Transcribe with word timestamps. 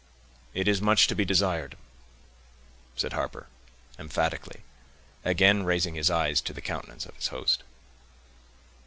"It 0.55 0.67
is 0.67 0.81
much 0.81 1.05
to 1.09 1.15
be 1.15 1.25
desired," 1.25 1.77
said 2.95 3.13
Harper, 3.13 3.45
emphatically, 3.99 4.61
again 5.23 5.61
raising 5.61 5.93
his 5.93 6.09
eyes 6.09 6.41
to 6.41 6.53
the 6.53 6.59
countenance 6.59 7.05
of 7.05 7.15
his 7.17 7.27
host. 7.27 7.61